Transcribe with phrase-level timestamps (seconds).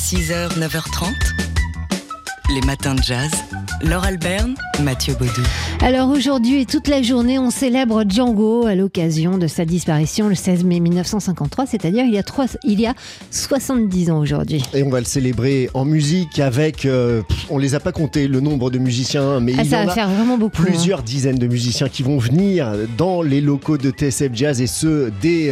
[0.00, 1.59] 6h, 9h30.
[2.54, 3.30] Les matins de jazz.
[3.82, 5.40] Laure Alberne, Mathieu Baudou.
[5.80, 10.34] Alors aujourd'hui et toute la journée, on célèbre Django à l'occasion de sa disparition le
[10.34, 12.92] 16 mai 1953, c'est-à-dire il, y a trois- il y a
[13.30, 14.62] 70 ans aujourd'hui.
[14.74, 18.40] Et on va le célébrer en musique avec, euh, on les a pas comptés le
[18.40, 20.60] nombre de musiciens, mais Ah, il y ça en va a faire vraiment beaucoup.
[20.60, 20.66] hein.
[20.66, 25.10] plusieurs dizaines de musiciens qui vont venir dans les locaux de TSF Jazz et ce
[25.22, 25.50] dès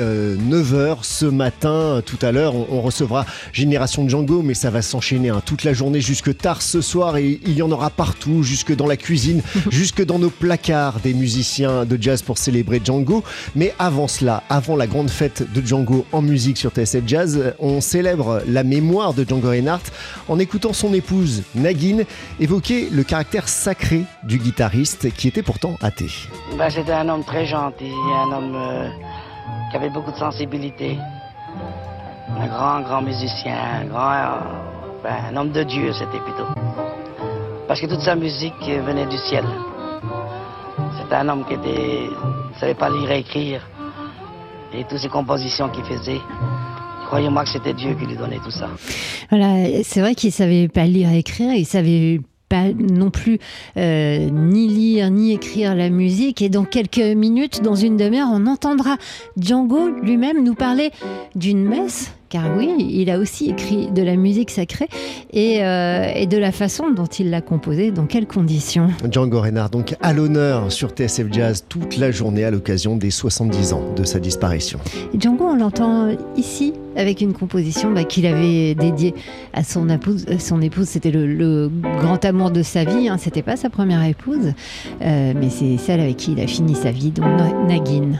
[0.50, 2.02] 9h ce matin.
[2.04, 3.24] Tout à l'heure, on, on recevra
[3.54, 7.40] Génération Django, mais ça va s'enchaîner hein, toute la journée jusque tard ce soir et
[7.44, 11.84] il y en aura partout, jusque dans la cuisine, jusque dans nos placards des musiciens
[11.84, 13.22] de jazz pour célébrer Django.
[13.54, 17.80] Mais avant cela, avant la grande fête de Django en musique sur TSF Jazz, on
[17.80, 19.84] célèbre la mémoire de Django Reinhardt
[20.28, 22.04] en écoutant son épouse Nagin
[22.40, 26.10] évoquer le caractère sacré du guitariste qui était pourtant athée.
[26.56, 28.88] Ben, c'était un homme très gentil, un homme euh,
[29.70, 30.96] qui avait beaucoup de sensibilité.
[32.36, 34.67] Un grand, grand musicien, un grand, euh,
[35.02, 36.46] ben, un homme de Dieu, c'était plutôt.
[37.66, 38.54] Parce que toute sa musique
[38.86, 39.44] venait du ciel.
[41.00, 43.68] C'était un homme qui ne savait pas lire et écrire.
[44.74, 46.20] Et toutes ces compositions qu'il faisait,
[47.06, 48.68] croyez-moi que c'était Dieu qui lui donnait tout ça.
[49.30, 53.38] Voilà, c'est vrai qu'il savait pas lire et écrire, il savait pas non plus
[53.76, 56.42] euh, ni lire ni écrire la musique.
[56.42, 58.96] Et dans quelques minutes, dans une demi-heure, on entendra
[59.36, 60.90] Django lui-même nous parler
[61.34, 62.12] d'une messe.
[62.30, 64.88] Car oui, il a aussi écrit de la musique sacrée
[65.32, 68.88] et, euh, et de la façon dont il l'a composée, dans quelles conditions?
[69.10, 73.72] Django Reinhardt donc à l'honneur sur TSF Jazz toute la journée à l'occasion des 70
[73.72, 74.78] ans de sa disparition.
[75.14, 79.14] Et Django, on l'entend ici avec une composition bah, qu'il avait dédiée
[79.54, 80.26] à son épouse.
[80.38, 81.70] Son épouse, c'était le, le
[82.00, 83.08] grand amour de sa vie.
[83.08, 83.16] Hein.
[83.18, 84.52] C'était pas sa première épouse,
[85.02, 88.18] euh, mais c'est celle avec qui il a fini sa vie, donc Na- Nagin.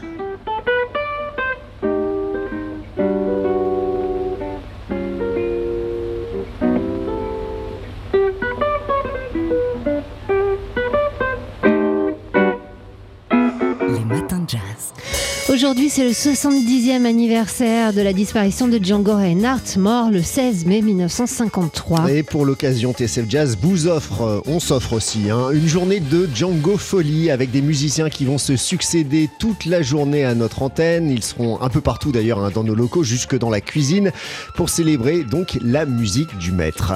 [15.69, 20.81] Aujourd'hui, c'est le 70e anniversaire de la disparition de Django Reinhardt, mort le 16 mai
[20.81, 22.11] 1953.
[22.11, 26.75] Et pour l'occasion, TSF Jazz vous offre, on s'offre aussi, hein, une journée de Django
[26.75, 31.11] Folie avec des musiciens qui vont se succéder toute la journée à notre antenne.
[31.11, 34.11] Ils seront un peu partout d'ailleurs hein, dans nos locaux, jusque dans la cuisine,
[34.55, 36.93] pour célébrer donc la musique du maître.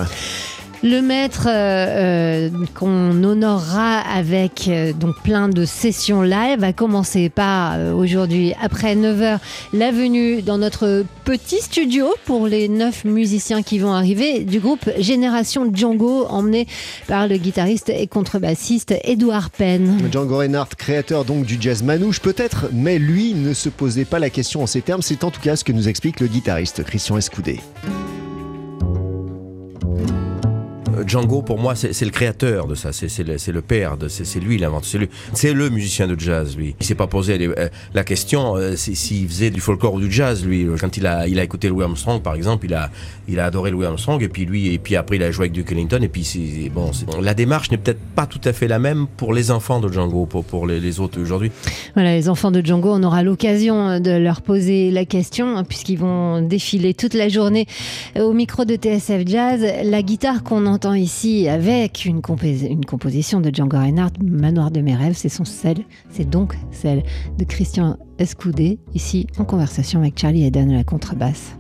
[0.83, 7.29] Le maître euh, euh, qu'on honorera avec euh, donc plein de sessions live va commencer
[7.29, 9.39] par aujourd'hui après 9h
[9.71, 14.89] la venue dans notre petit studio pour les neuf musiciens qui vont arriver du groupe
[14.97, 16.67] Génération Django emmené
[17.07, 19.99] par le guitariste et contrebassiste Edouard Penn.
[20.11, 24.29] Django Reinhardt, créateur donc du jazz manouche peut-être, mais lui ne se posait pas la
[24.29, 25.01] question en ces termes.
[25.01, 27.61] C'est en tout cas ce que nous explique le guitariste Christian Escoudé.
[30.97, 32.91] Euh, Django, pour moi, c'est le créateur de ça.
[32.93, 33.97] C'est le, père.
[34.07, 35.01] C'est lui l'inventeur.
[35.33, 36.75] C'est le musicien de jazz, lui.
[36.79, 40.11] Il s'est pas posé euh, la question euh, si- s'il faisait du folklore ou du
[40.11, 40.67] jazz, lui.
[40.79, 42.73] Quand il a, écouté Louis Armstrong, par exemple, il
[43.39, 44.21] a, adoré Louis Armstrong.
[44.21, 45.99] Et puis lui, et puis après, il a joué avec Duke Ellington.
[46.01, 46.91] Et puis bon.
[47.21, 50.25] La démarche n'est peut-être pas tout à fait la même pour les enfants de Django,
[50.25, 51.51] pour les, autres aujourd'hui.
[51.95, 55.97] Voilà, les enfants de Django, on aura l'occasion de leur poser la question, hein, puisqu'ils
[55.97, 57.65] vont défiler toute la journée
[58.19, 59.65] au micro de TSF Jazz.
[59.83, 64.81] La guitare qu'on entend ici avec une, compos- une composition de Django Reinhardt, Manoir de
[64.81, 65.45] mes rêves, c'est son
[66.09, 67.03] c'est donc celle
[67.37, 71.55] de Christian Escoudé, ici en conversation avec Charlie Eden à la contrebasse.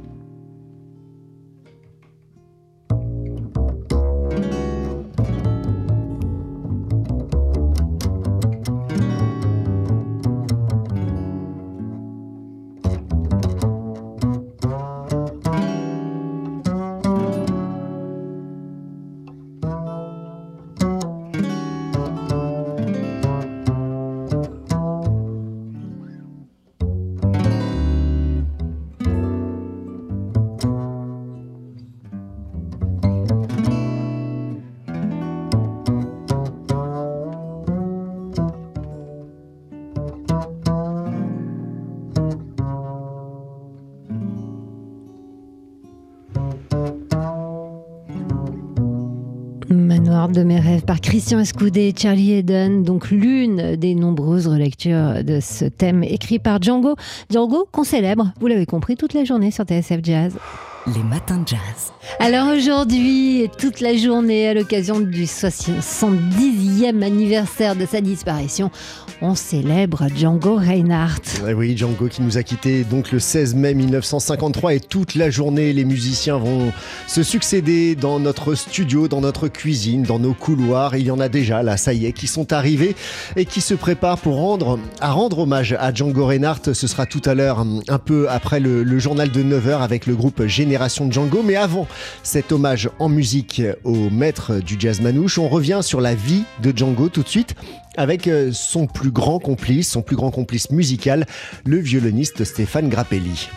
[50.33, 55.39] De mes rêves par Christian Escoudé et Charlie Eden, donc l'une des nombreuses relectures de
[55.39, 56.95] ce thème écrit par Django.
[57.31, 60.33] Django qu'on célèbre, vous l'avez compris, toute la journée sur TSF Jazz.
[60.87, 61.93] Les matins de jazz.
[62.19, 68.69] Alors aujourd'hui et toute la journée, à l'occasion du 70e anniversaire de sa disparition,
[69.21, 71.21] on célèbre Django Reinhardt.
[71.47, 75.29] Eh oui, Django qui nous a quittés donc le 16 mai 1953 et toute la
[75.29, 76.73] journée, les musiciens vont
[77.07, 80.97] se succéder dans notre studio, dans notre cuisine, dans nos couloirs.
[80.97, 82.95] Il y en a déjà là, ça y est, qui sont arrivés
[83.37, 86.73] et qui se préparent pour rendre, à rendre hommage à Django Reinhardt.
[86.73, 90.15] Ce sera tout à l'heure, un peu après le, le journal de 9h avec le
[90.15, 90.41] groupe
[90.73, 91.43] Génération Django.
[91.43, 91.87] Mais avant
[92.23, 96.75] cet hommage en musique au maître du jazz manouche, on revient sur la vie de
[96.75, 97.53] Django tout de suite
[97.95, 101.27] avec euh, son plus grand complice, son plus grand complice musical,
[101.63, 103.49] le violoniste Stéphane Grappelli.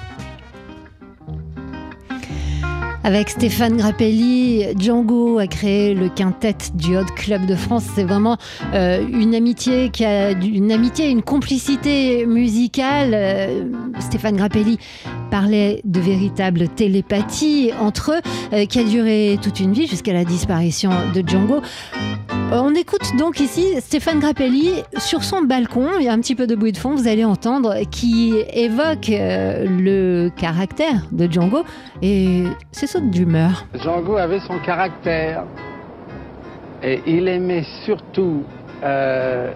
[3.06, 7.84] Avec Stéphane Grappelli, Django a créé le quintet du Hot Club de France.
[7.94, 8.36] C'est vraiment
[8.74, 9.92] euh, une amitié
[10.42, 13.12] une amitié, une complicité musicale.
[13.14, 13.70] Euh,
[14.00, 14.80] Stéphane Grappelli
[15.30, 18.20] parlait de véritable télépathie entre eux,
[18.52, 21.60] euh, qui a duré toute une vie jusqu'à la disparition de Django.
[22.50, 25.90] On écoute donc ici Stéphane Grappelli sur son balcon.
[26.00, 29.10] Il y a un petit peu de bruit de fond, vous allez entendre, qui évoque
[29.10, 31.62] le caractère de Django.
[32.02, 32.42] Et
[32.72, 33.64] c'est d'humeur.
[33.74, 35.44] Django avait son caractère
[36.82, 38.42] et il aimait surtout,
[38.82, 39.52] euh,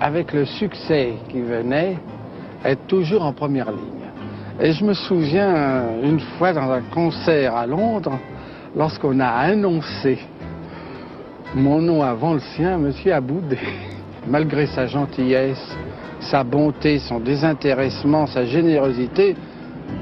[0.00, 1.96] avec le succès qui venait,
[2.64, 3.98] être toujours en première ligne.
[4.60, 8.18] Et je me souviens une fois dans un concert à Londres,
[8.76, 10.18] lorsqu'on a annoncé
[11.54, 13.58] mon nom avant le sien, Monsieur Aboudé,
[14.26, 15.76] malgré sa gentillesse,
[16.20, 19.36] sa bonté, son désintéressement, sa générosité,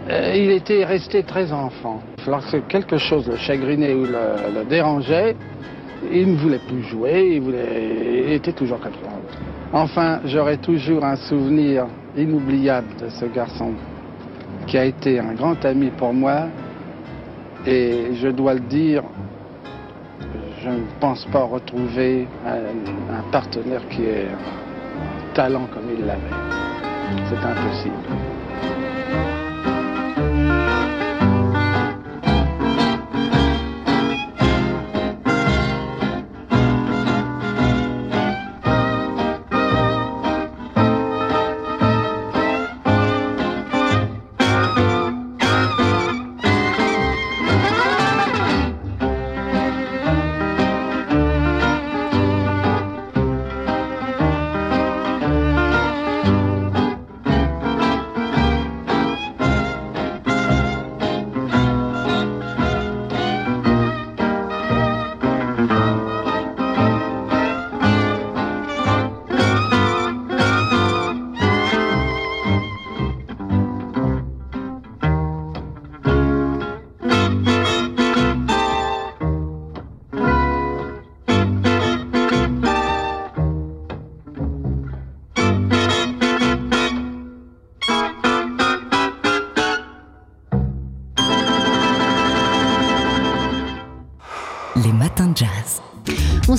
[0.08, 2.00] il était resté très enfant.
[2.26, 5.36] Lorsque quelque chose le chagrinait ou le, dérangeait,
[6.12, 8.92] il ne voulait plus jouer, il, était toujours comme.
[9.72, 11.86] Enfin, j'aurai toujours un souvenir
[12.16, 13.72] inoubliable de ce garçon
[14.66, 16.46] qui a été un grand ami pour moi.
[17.66, 19.02] Et je dois le dire,
[20.62, 26.20] je ne pense pas retrouver un, un partenaire qui un talent comme il l'avait.
[27.28, 28.25] C'est impossible.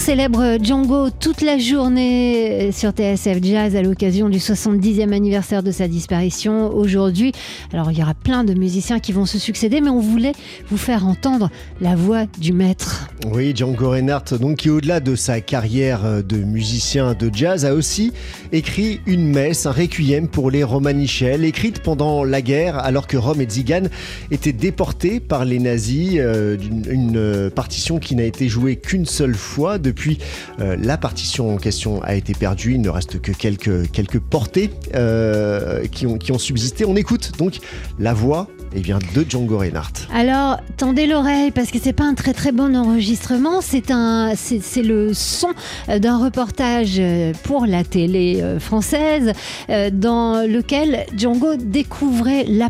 [0.07, 5.89] Célèbre Django toute la journée sur TSF Jazz à l'occasion du 70e anniversaire de sa
[5.89, 7.33] disparition aujourd'hui.
[7.73, 10.31] Alors il y aura plein de musiciens qui vont se succéder, mais on voulait
[10.69, 11.49] vous faire entendre
[11.81, 13.09] la voix du maître.
[13.33, 18.13] Oui, Django Reinhardt, donc qui au-delà de sa carrière de musicien de jazz, a aussi
[18.53, 23.41] écrit une messe, un requiem pour les Romanichels, écrite pendant la guerre, alors que Rome
[23.41, 23.83] et Zigan
[24.31, 26.13] étaient déportés par les nazis.
[26.17, 26.55] Euh,
[26.89, 29.96] une partition qui n'a été jouée qu'une seule fois depuis,
[30.59, 32.73] euh, la partition en question a été perdue.
[32.73, 36.85] Il ne reste que quelques, quelques portées euh, qui, ont, qui ont subsisté.
[36.85, 37.59] On écoute donc
[37.99, 40.07] la voix eh bien, de Django Reinhardt.
[40.13, 43.61] Alors, tendez l'oreille parce que c'est pas un très très bon enregistrement.
[43.61, 45.49] C'est un, c'est le son
[45.87, 47.01] d'un reportage
[47.43, 49.33] pour la télé euh, française
[49.67, 52.69] dans lequel Django découvrait la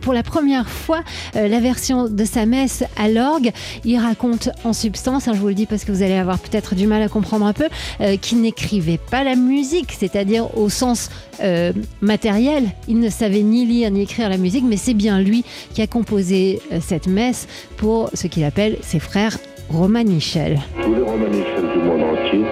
[0.00, 1.00] pour la première fois
[1.36, 3.50] euh, la version de sa messe à l'orgue.
[3.84, 6.74] Il raconte en substance, hein, je vous le dis parce que vous allez avoir peut-être
[6.74, 7.68] du mal à comprendre un peu,
[8.00, 11.10] euh, qu'il n'écrivait pas la musique, c'est-à-dire au sens
[11.42, 12.64] euh, matériel.
[12.88, 15.86] Il ne savait ni lire ni écrire la musique, mais c'est bien lui qui a
[15.86, 17.46] composé cette messe
[17.76, 19.38] pour ce qu'il appelle ses frères
[19.70, 20.60] Romanichel.
[20.82, 22.44] Tous les Romanichel du monde entier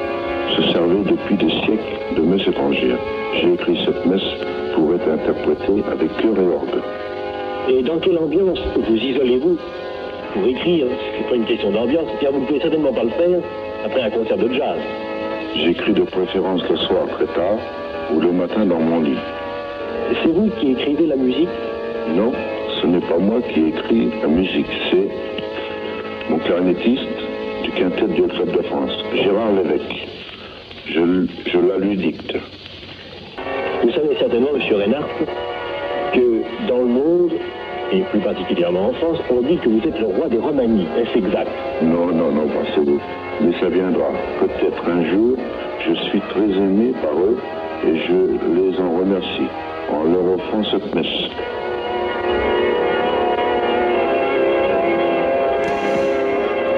[0.56, 2.98] se servaient depuis des siècles de messe étrangère.
[3.40, 4.53] J'ai écrit cette messe
[4.94, 6.82] être interprété avec cœur et orgue.
[7.68, 9.56] Et dans quelle ambiance vous isolez-vous
[10.34, 10.86] pour écrire
[11.16, 13.40] C'est pas une question d'ambiance, car vous ne pouvez certainement pas le faire
[13.84, 14.78] après un concert de jazz.
[15.56, 17.58] J'écris de préférence le soir très tard
[18.12, 19.18] ou le matin dans mon lit.
[20.22, 21.48] C'est vous qui écrivez la musique
[22.14, 22.32] Non,
[22.80, 25.08] ce n'est pas moi qui écris la musique, c'est
[26.28, 27.08] mon clarinettiste
[27.62, 30.08] du quintet du Club de France, Gérard Lévesque.
[30.86, 32.36] Je, je la lui dicte.
[33.84, 34.62] Vous savez certainement, M.
[34.76, 35.08] Reinhardt,
[36.14, 37.32] que dans le monde,
[37.92, 40.86] et plus particulièrement en France, on dit que vous êtes le roi des Romanies.
[40.98, 41.50] Est-ce exact?
[41.82, 42.98] Non, non, non, pensez-vous.
[43.42, 44.08] Mais ça viendra.
[44.40, 45.36] Peut-être un jour,
[45.86, 47.36] je suis très aimé par eux
[47.86, 48.14] et je
[48.54, 49.48] les en remercie
[49.92, 51.28] en leur offrant cette messe.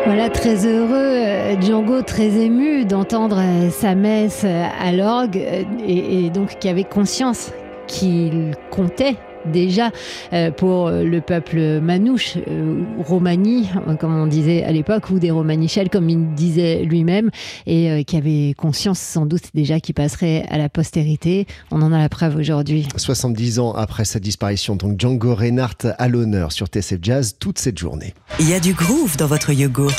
[0.06, 5.36] Voilà, très heureux, euh, Django très ému d'entendre euh, sa messe euh, à l'orgue
[5.84, 7.50] et donc qui avait conscience
[7.88, 9.16] qu'il comptait
[9.52, 9.90] déjà
[10.32, 15.30] euh, pour le peuple manouche, euh, Romani, euh, comme on disait à l'époque, ou des
[15.30, 17.30] Romanichels, comme il disait lui-même,
[17.66, 21.46] et euh, qui avait conscience sans doute déjà qu'il passerait à la postérité.
[21.70, 22.86] On en a la preuve aujourd'hui.
[22.96, 27.78] 70 ans après sa disparition, donc Django Reinhardt à l'honneur sur TSF Jazz toute cette
[27.78, 28.14] journée.
[28.40, 29.92] Il y a du groove dans votre yogourt.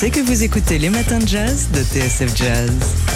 [0.00, 3.07] C'est que vous écoutez les matins de jazz de TSF Jazz.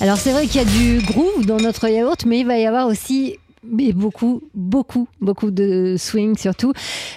[0.00, 2.66] Alors c'est vrai qu'il y a du groove dans notre yaourt, mais il va y
[2.66, 6.72] avoir aussi mais beaucoup, beaucoup, beaucoup de swing surtout.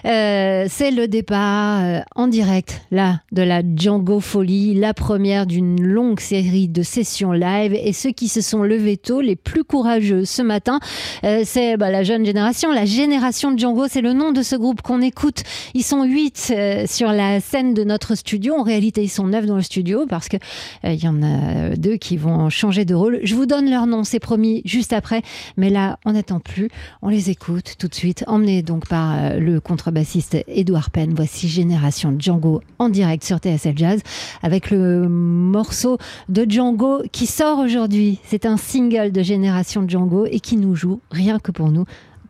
[0.06, 5.82] Euh, c'est le départ euh, en direct, là, de la Django Folie, la première d'une
[5.82, 7.74] longue série de sessions live.
[7.74, 10.80] Et ceux qui se sont levés tôt, les plus courageux ce matin,
[11.24, 14.82] euh, c'est bah, la jeune génération, la génération Django, c'est le nom de ce groupe
[14.82, 15.44] qu'on écoute.
[15.74, 16.54] Ils sont huit
[16.86, 18.56] sur la scène de notre studio.
[18.56, 20.38] En réalité, ils sont neuf dans le studio parce que
[20.84, 23.20] il y en a deux qui vont changer de rôle.
[23.24, 25.22] Je vous donne leur nom, c'est promis, juste après.
[25.58, 26.70] Mais là, on plus.
[27.02, 28.24] On les écoute tout de suite.
[28.28, 31.13] Emmenés donc par euh, le contrebassiste Edouard Penn.
[31.16, 34.02] Voici Génération Django en direct sur TSL Jazz
[34.42, 35.98] avec le morceau
[36.30, 38.20] de Django qui sort aujourd'hui.
[38.24, 41.86] C'est un single de Génération Django et qui nous joue rien que pour nous,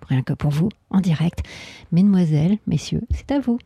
[0.10, 1.40] rien que pour vous en direct.
[1.92, 3.60] Mesdemoiselles, messieurs, c'est à vous.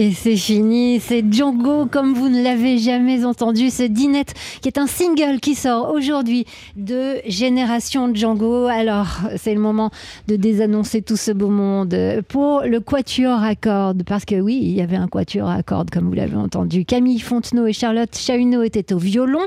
[0.00, 4.78] Et c'est fini, c'est Django comme vous ne l'avez jamais entendu, c'est Dinette qui est
[4.78, 8.64] un single qui sort aujourd'hui de Génération Django.
[8.64, 9.90] Alors c'est le moment
[10.26, 11.94] de désannoncer tout ce beau monde
[12.28, 15.90] pour le quatuor à cordes, parce que oui, il y avait un quatuor à cordes
[15.90, 16.86] comme vous l'avez entendu.
[16.86, 19.42] Camille Fontenot et Charlotte Chahuneau étaient au violon.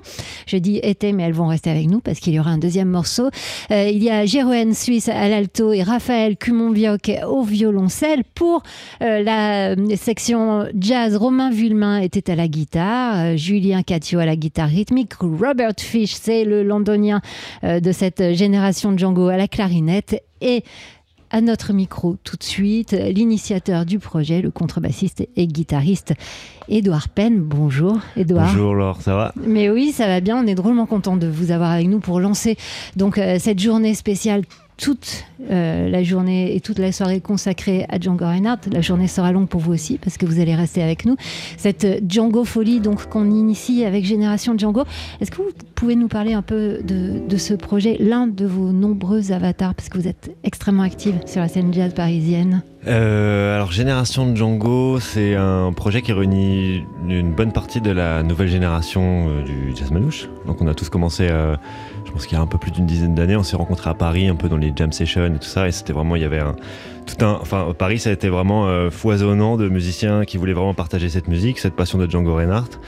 [0.45, 2.89] Je dis étaient, mais elles vont rester avec nous parce qu'il y aura un deuxième
[2.89, 3.31] morceau.
[3.71, 8.21] Euh, il y a Jéroen Suisse à l'alto et Raphaël Cumon-Vioc au violoncelle.
[8.35, 8.61] Pour
[9.01, 10.42] euh, la section
[10.79, 15.73] jazz, Romain Vulmain était à la guitare, euh, Julien Catio à la guitare rythmique, Robert
[15.77, 17.21] Fish, c'est le londonien
[17.63, 20.63] de cette génération de Django à la clarinette et
[21.29, 26.13] à notre micro tout de suite l'initiateur du projet, le contrebassiste et guitariste
[26.69, 27.39] Édouard Penn.
[27.39, 28.51] Bonjour Édouard.
[28.51, 29.33] Bonjour Laure, ça va?
[29.45, 30.37] Mais oui, ça va bien.
[30.37, 32.55] On est drôlement content de vous avoir avec nous pour lancer
[32.95, 34.43] donc cette journée spéciale
[34.77, 38.69] toute euh, la journée et toute la soirée consacrée à Django Reinhardt.
[38.71, 41.15] La journée sera longue pour vous aussi parce que vous allez rester avec nous.
[41.57, 44.83] Cette Django folie donc qu'on initie avec Génération Django.
[45.21, 49.31] Est-ce que vous pouvez nous parler un peu de, ce projet, l'un de vos nombreux
[49.31, 49.75] avatars?
[49.75, 54.99] Parce que vous êtes extrêmement active sur la scène jazz parisienne euh, alors Génération Django,
[54.99, 59.89] c'est un projet qui réunit une bonne partie de la nouvelle génération euh, du jazz
[59.89, 60.27] manouche.
[60.45, 61.29] Donc on a tous commencé
[62.13, 64.27] pense qu'il y a un peu plus d'une dizaine d'années, on s'est rencontrés à Paris,
[64.27, 66.39] un peu dans les jam sessions et tout ça, et c'était vraiment, il y avait
[66.39, 66.55] un,
[67.07, 70.75] tout un, enfin, Paris, ça a été vraiment euh, foisonnant de musiciens qui voulaient vraiment
[70.75, 72.79] partager cette musique, cette passion de Django Reinhardt.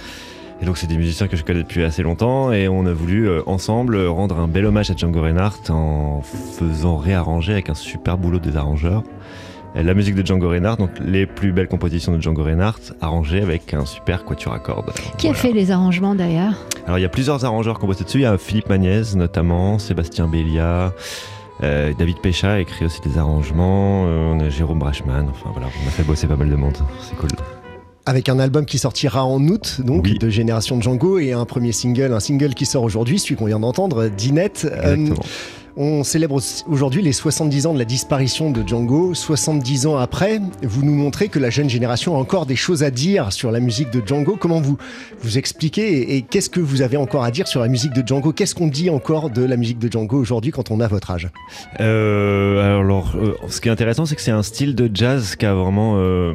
[0.61, 3.27] Et donc, c'est des musiciens que je connais depuis assez longtemps, et on a voulu
[3.27, 8.17] euh, ensemble rendre un bel hommage à Django Reinhardt en faisant réarranger avec un super
[8.17, 9.03] boulot des arrangeurs
[9.83, 13.73] la musique de Django Reinhardt, donc les plus belles compositions de Django Reinhardt, arrangées avec
[13.73, 14.91] un super quatuor à cordes.
[15.17, 16.53] Qui a fait les arrangements d'ailleurs
[16.85, 18.19] Alors il y a plusieurs arrangeurs qui ont bossé dessus.
[18.19, 20.93] Il y a Philippe Magnez notamment, Sébastien Bélia.
[21.63, 25.67] Euh, David Pécha a écrit aussi des arrangements, euh, on a Jérôme Brachman, enfin voilà,
[25.83, 27.29] on a fait bosser pas mal de monde, c'est cool
[28.05, 32.13] avec un album qui sortira en août, donc de Génération Django, et un premier single,
[32.13, 34.67] un single qui sort aujourd'hui, celui qu'on vient d'entendre, Dinette.
[34.71, 35.09] Euh,
[35.77, 39.13] on célèbre aujourd'hui les 70 ans de la disparition de Django.
[39.13, 42.91] 70 ans après, vous nous montrez que la jeune génération a encore des choses à
[42.91, 44.38] dire sur la musique de Django.
[44.39, 44.77] Comment vous
[45.21, 48.31] vous expliquez et, qu'est-ce que vous avez encore à dire sur la musique de Django?
[48.31, 51.29] Qu'est-ce qu'on dit encore de la musique de Django aujourd'hui quand on a votre âge?
[51.81, 55.45] Euh, Alors, euh, ce qui est intéressant, c'est que c'est un style de jazz qui
[55.45, 56.33] a vraiment, euh,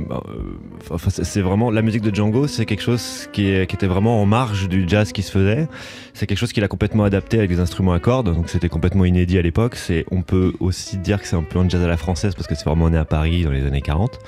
[0.91, 4.27] enfin, c'est vraiment la musique de Django, c'est quelque chose qui, qui était vraiment en
[4.27, 5.67] marge du jazz qui se faisait.
[6.13, 9.07] C'est quelque chose qu'il a complètement adapté avec des instruments à cordes, donc c'était complètement
[9.07, 9.77] inédit à l'époque.
[9.77, 12.47] C'est, on peut aussi dire que c'est un peu un jazz à la française parce
[12.47, 14.19] que c'est vraiment né à Paris dans les années 40.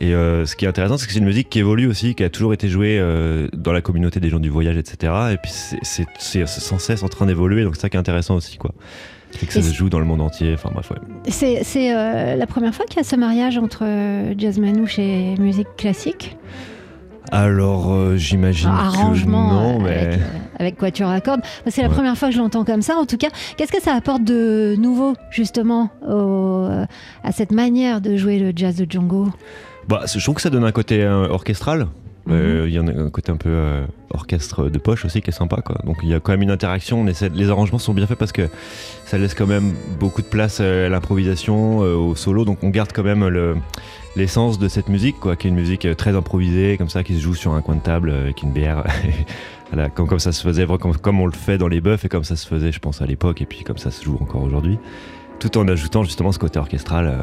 [0.00, 2.24] Et euh, ce qui est intéressant, c'est que c'est une musique qui évolue aussi, qui
[2.24, 5.12] a toujours été jouée euh, dans la communauté des gens du voyage, etc.
[5.32, 8.56] Et puis c'est sans cesse en train d'évoluer, donc c'est ça qui est intéressant aussi,
[8.56, 8.72] quoi.
[9.30, 10.98] C'est que ça se joue dans le monde entier, enfin bref, ouais.
[11.28, 13.84] C'est euh, la première fois qu'il y a ce mariage entre
[14.36, 16.36] jazz manouche et musique classique?
[17.32, 19.90] Alors, euh, j'imagine que non, mais...
[19.90, 20.24] Avec, euh,
[20.58, 21.40] avec Quatuor à cordes.
[21.66, 23.28] C'est la première fois que je l'entends comme ça, en tout cas.
[23.56, 26.84] Qu'est-ce que ça apporte de nouveau, justement, euh,
[27.22, 29.28] à cette manière de jouer le jazz de Django?
[29.88, 31.88] Bah, Je trouve que ça donne un côté orchestral.
[32.26, 32.64] Mhm.
[32.66, 35.60] Il y a un côté un peu orchestre de poche aussi qui est sympa.
[35.62, 35.76] Quoi.
[35.84, 37.00] Donc il y a quand même une interaction.
[37.00, 38.48] On essaie, les arrangements sont bien faits parce que
[39.04, 42.44] ça laisse quand même beaucoup de place à l'improvisation, au solo.
[42.44, 43.56] Donc on garde quand même le,
[44.16, 47.14] l'essence de cette musique, quoi, qui est une musique euh, très improvisée, comme ça, qui
[47.14, 48.84] se joue sur un coin de table euh, avec une bière.
[49.94, 52.24] comme, comme ça se faisait, comme, comme on le fait dans les bœufs et comme
[52.24, 54.78] ça se faisait, je pense, à l'époque, et puis comme ça se joue encore aujourd'hui
[55.38, 57.06] tout en ajoutant justement ce côté orchestral.
[57.06, 57.22] Euh,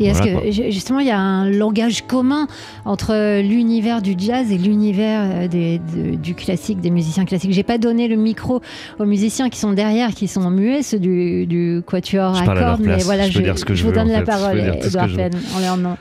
[0.00, 2.46] et est-ce que justement il y a un langage commun
[2.84, 7.52] entre l'univers du jazz et l'univers du classique, des musiciens classiques?
[7.52, 8.62] J'ai pas donné le micro
[8.98, 13.02] aux musiciens qui sont derrière, qui sont muets, ceux du, du quatuor à cordes, mais
[13.02, 13.40] voilà, je,
[13.74, 15.96] je, vous donne la parole, Edouard Penn, en leur nom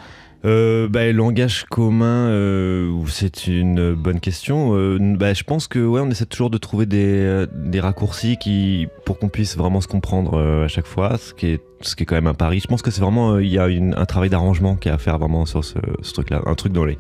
[0.46, 4.76] euh, bah, langage commun, euh, c'est une bonne question.
[4.76, 8.88] Euh, bah, je pense que ouais, on essaie toujours de trouver des, des raccourcis qui,
[9.06, 12.06] pour qu'on puisse vraiment se comprendre à chaque fois, ce qui est ce qui est
[12.06, 12.60] quand même un pari.
[12.60, 15.20] Je pense que c'est vraiment il y a un travail d'arrangement qui est à faire
[15.20, 16.98] vraiment sur ce, ce truc-là, un truc dans les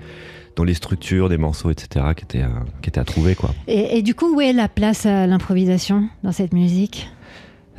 [0.56, 3.52] dans les structures des morceaux, etc., qui était à, qui était à trouver quoi.
[3.68, 7.10] Et, et du coup, où est la place à l'improvisation dans cette musique?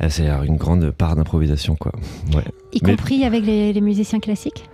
[0.09, 1.91] C'est une grande part d'improvisation quoi.
[2.35, 2.43] Ouais.
[2.71, 4.65] Y compris avec les, les musiciens classiques?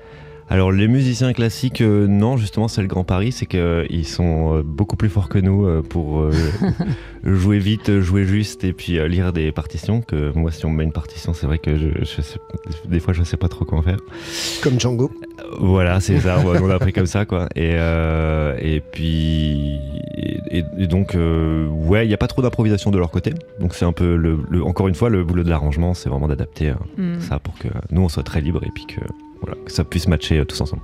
[0.54, 4.54] Alors les musiciens classiques, euh, non, justement c'est le grand pari, c'est qu'ils euh, sont
[4.54, 6.30] euh, beaucoup plus forts que nous pour
[7.24, 10.02] jouer vite, jouer juste et puis lire des partitions.
[10.02, 13.24] Que moi si on me met une partition, c'est vrai que je, des fois je
[13.24, 13.98] sais pas trop comment faire.
[14.62, 15.10] Comme Django.
[15.60, 17.50] Voilà, c'est ça, on a appris comme ça quoi.
[17.56, 17.72] Et,
[18.62, 19.80] et puis
[20.52, 23.34] et, donc ouais, il n'y a pas trop d'improvisation de leur côté.
[23.60, 26.74] Donc c'est un peu le, encore une fois le boulot de l'arrangement, c'est vraiment d'adapter
[27.00, 27.22] mm.
[27.22, 29.02] ça pour que nous on soit très libre et puis que
[29.66, 30.82] que ça puisse matcher euh, tous ensemble.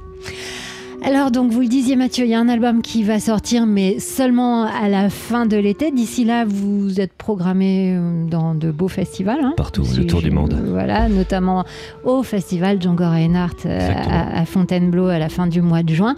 [1.02, 4.00] Alors donc vous le disiez Mathieu, il y a un album qui va sortir mais
[4.00, 5.92] seulement à la fin de l'été.
[5.92, 9.40] D'ici là, vous êtes programmé euh, dans de beaux festivals.
[9.42, 9.54] hein.
[9.56, 10.62] Partout, le tour du monde.
[10.68, 11.64] Voilà, notamment
[12.04, 16.18] au festival Django Reinhardt euh, à, à Fontainebleau à la fin du mois de juin.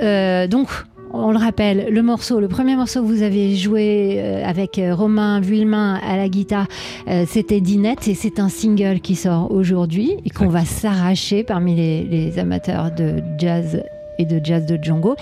[0.00, 0.68] Euh, donc
[1.12, 4.94] on le rappelle, le morceau, le premier morceau que vous avez joué euh, avec euh,
[4.94, 6.66] Romain Vuillemin à la guitare,
[7.08, 11.74] euh, c'était Dinette et c'est un single qui sort aujourd'hui et qu'on va s'arracher parmi
[11.74, 13.82] les, les amateurs de jazz
[14.18, 15.16] et de jazz de Django.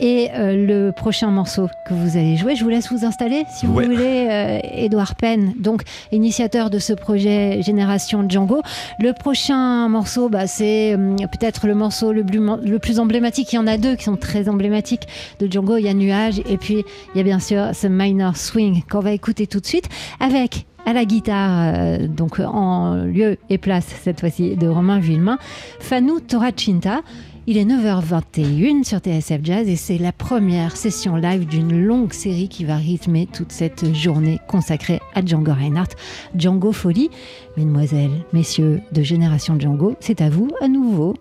[0.00, 3.66] Et euh, le prochain morceau que vous allez jouer, je vous laisse vous installer si
[3.66, 3.84] vous Ouais.
[3.86, 8.62] voulez, euh, Edouard Penn, donc initiateur de ce projet Génération Django.
[8.98, 13.52] Le prochain morceau, bah, c'est hum, peut-être le morceau le plus, le plus emblématique.
[13.52, 15.06] Il y en a deux qui sont très emblématiques
[15.40, 15.76] de Django.
[15.76, 19.00] Il y a Nuage et puis il y a bien sûr ce Minor Swing qu'on
[19.00, 19.88] va écouter tout de suite
[20.20, 25.38] avec à la guitare, euh, donc en lieu et place cette fois-ci de Romain Villemain,
[25.80, 27.00] Fanou Toracinta.
[27.46, 32.48] Il est 9h21 sur TSF Jazz et c'est la première session live d'une longue série
[32.48, 35.94] qui va rythmer toute cette journée consacrée à Django Reinhardt,
[36.34, 37.10] Django Folie.
[37.58, 41.16] Mesdemoiselles, messieurs de Génération Django, c'est à vous à nouveau.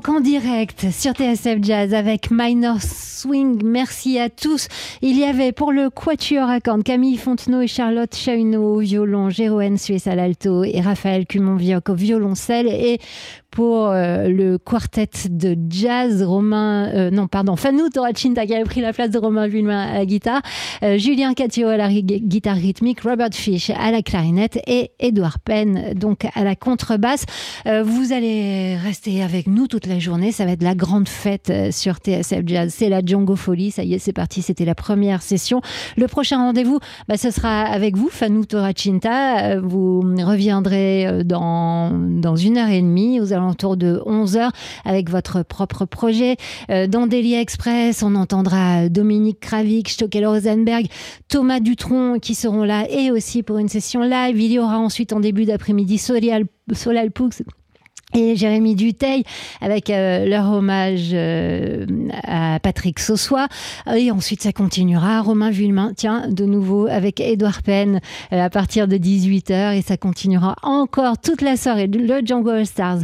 [0.00, 3.60] Donc en direct sur TSF Jazz avec Minor Swing.
[3.62, 4.66] Merci à tous.
[5.02, 9.28] Il y avait pour le Quatuor à cordes Camille Fontenot et Charlotte Chauneau au violon,
[9.28, 12.68] Jérôme Suisse à l'alto et Raphaël Cumon-Vioc violoncelle.
[12.68, 12.98] Et
[13.50, 18.80] pour euh, le quartet de jazz, Romain, euh, non, pardon, Fanou Torachinta qui avait pris
[18.80, 20.40] la place de Romain Villemain à la guitare,
[20.84, 25.94] euh, Julien Catio à la guitare rythmique, Robert Fish à la clarinette et Edouard Penn
[25.94, 27.24] donc à la contrebasse.
[27.66, 31.96] vous allez rester avec nous toute la journée, ça va être la grande fête sur
[31.96, 32.72] TSF Jazz.
[32.76, 35.60] C'est la Django Folie, ça y est, c'est parti, c'était la première session.
[35.96, 39.58] Le prochain rendez-vous, bah, ce sera avec vous, Fanou Torachinta.
[39.60, 43.18] Vous reviendrez dans, dans une heure et demie.
[43.18, 44.50] Vous alentours de 11h
[44.84, 46.36] avec votre propre projet.
[46.70, 50.86] Euh, dans Daily Express, on entendra Dominique Kravik, Stockel Rosenberg,
[51.28, 54.40] Thomas Dutronc qui seront là et aussi pour une session live.
[54.40, 56.46] Il y aura ensuite en début d'après-midi Solal
[57.12, 57.30] Poux
[58.14, 59.24] et Jérémy Duteil
[59.60, 61.86] avec euh, leur hommage euh,
[62.22, 63.48] à Patrick Sossois.
[63.94, 65.20] Et ensuite, ça continuera.
[65.20, 68.00] Romain Vuillemin, tiens, de nouveau avec Edouard Penn
[68.32, 69.76] euh, à partir de 18h.
[69.76, 71.86] Et ça continuera encore toute la soirée.
[71.86, 73.00] Le Django All Stars,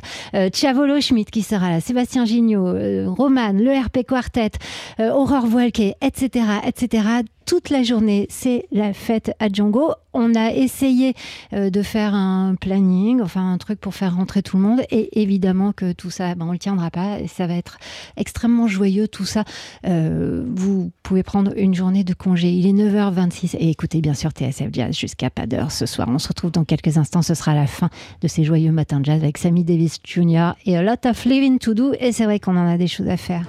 [0.53, 4.53] Chavolo Schmidt qui sera là, Sébastien Gignot, Roman, le RP Quartet,
[4.99, 8.27] Aurore Voilquet, etc., etc toute la journée.
[8.29, 9.93] C'est la fête à Django.
[10.13, 11.15] On a essayé
[11.53, 14.81] euh, de faire un planning, enfin un truc pour faire rentrer tout le monde.
[14.91, 17.21] Et évidemment que tout ça, ben, on ne le tiendra pas.
[17.21, 17.79] Et ça va être
[18.17, 19.45] extrêmement joyeux, tout ça.
[19.87, 22.51] Euh, vous pouvez prendre une journée de congé.
[22.51, 23.57] Il est 9h26.
[23.59, 26.09] Et écoutez bien sûr TSF Jazz jusqu'à pas d'heure ce soir.
[26.11, 27.23] On se retrouve dans quelques instants.
[27.23, 30.53] Ce sera la fin de ces joyeux matins de jazz avec Sammy Davis Jr.
[30.65, 31.93] et a lot of living to do.
[32.01, 33.47] Et c'est vrai qu'on en a des choses à faire.